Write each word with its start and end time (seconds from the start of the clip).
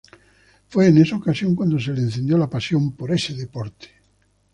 Fue 0.67 0.87
en 0.87 0.97
esa 0.97 1.17
ocasión 1.17 1.53
cuando 1.53 1.77
se 1.79 1.93
le 1.93 2.01
encendió 2.01 2.35
la 2.35 2.49
pasión 2.49 2.93
por 2.95 3.11
ese 3.11 3.35
deporte. 3.35 3.89